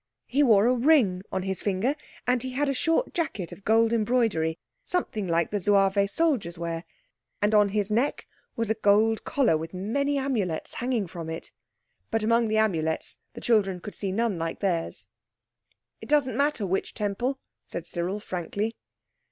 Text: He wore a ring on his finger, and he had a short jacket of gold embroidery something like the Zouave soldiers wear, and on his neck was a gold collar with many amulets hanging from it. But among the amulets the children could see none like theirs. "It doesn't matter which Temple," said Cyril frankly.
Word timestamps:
He 0.25 0.41
wore 0.41 0.65
a 0.65 0.73
ring 0.73 1.21
on 1.31 1.43
his 1.43 1.61
finger, 1.61 1.93
and 2.25 2.41
he 2.41 2.53
had 2.53 2.67
a 2.67 2.73
short 2.73 3.13
jacket 3.13 3.51
of 3.51 3.63
gold 3.63 3.93
embroidery 3.93 4.57
something 4.83 5.27
like 5.27 5.51
the 5.51 5.59
Zouave 5.59 6.09
soldiers 6.09 6.57
wear, 6.57 6.85
and 7.39 7.53
on 7.53 7.69
his 7.69 7.91
neck 7.91 8.25
was 8.55 8.71
a 8.71 8.81
gold 8.81 9.23
collar 9.25 9.55
with 9.57 9.75
many 9.75 10.17
amulets 10.17 10.73
hanging 10.73 11.05
from 11.05 11.29
it. 11.29 11.51
But 12.09 12.23
among 12.23 12.47
the 12.47 12.57
amulets 12.57 13.19
the 13.33 13.41
children 13.41 13.79
could 13.79 13.93
see 13.93 14.11
none 14.11 14.39
like 14.39 14.59
theirs. 14.59 15.05
"It 16.01 16.09
doesn't 16.09 16.35
matter 16.35 16.65
which 16.65 16.95
Temple," 16.95 17.37
said 17.63 17.85
Cyril 17.85 18.19
frankly. 18.19 18.73